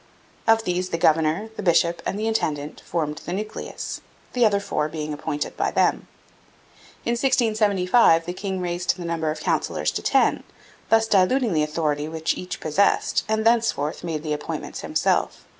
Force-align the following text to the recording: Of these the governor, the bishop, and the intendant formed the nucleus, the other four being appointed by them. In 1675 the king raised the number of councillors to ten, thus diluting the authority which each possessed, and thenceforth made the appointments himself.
Of 0.47 0.63
these 0.63 0.89
the 0.89 0.97
governor, 0.97 1.51
the 1.57 1.61
bishop, 1.61 2.01
and 2.07 2.17
the 2.17 2.25
intendant 2.25 2.81
formed 2.83 3.19
the 3.19 3.33
nucleus, 3.33 4.01
the 4.33 4.43
other 4.47 4.59
four 4.59 4.89
being 4.89 5.13
appointed 5.13 5.55
by 5.55 5.69
them. 5.69 6.07
In 7.05 7.11
1675 7.11 8.25
the 8.25 8.33
king 8.33 8.61
raised 8.61 8.97
the 8.97 9.05
number 9.05 9.29
of 9.29 9.41
councillors 9.41 9.91
to 9.91 10.01
ten, 10.01 10.43
thus 10.89 11.05
diluting 11.05 11.53
the 11.53 11.61
authority 11.61 12.07
which 12.09 12.35
each 12.35 12.59
possessed, 12.59 13.23
and 13.29 13.45
thenceforth 13.45 14.03
made 14.03 14.23
the 14.23 14.33
appointments 14.33 14.79
himself. 14.79 15.45